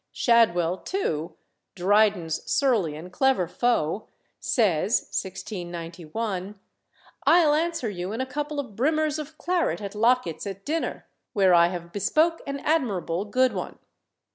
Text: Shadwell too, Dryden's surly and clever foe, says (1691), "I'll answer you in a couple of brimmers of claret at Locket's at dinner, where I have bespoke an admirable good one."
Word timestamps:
Shadwell 0.11 0.79
too, 0.79 1.35
Dryden's 1.75 2.41
surly 2.49 2.95
and 2.95 3.13
clever 3.13 3.47
foe, 3.47 4.07
says 4.39 5.01
(1691), 5.11 6.59
"I'll 7.27 7.53
answer 7.53 7.87
you 7.87 8.11
in 8.11 8.19
a 8.19 8.25
couple 8.25 8.59
of 8.59 8.75
brimmers 8.75 9.19
of 9.19 9.37
claret 9.37 9.79
at 9.79 9.93
Locket's 9.93 10.47
at 10.47 10.65
dinner, 10.65 11.05
where 11.33 11.53
I 11.53 11.67
have 11.67 11.91
bespoke 11.91 12.41
an 12.47 12.61
admirable 12.61 13.25
good 13.25 13.53
one." 13.53 13.77